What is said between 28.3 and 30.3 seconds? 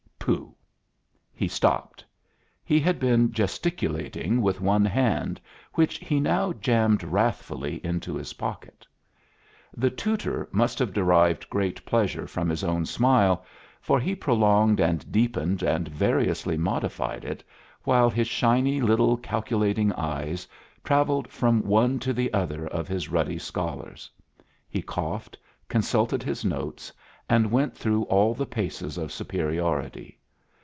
the paces of superiority.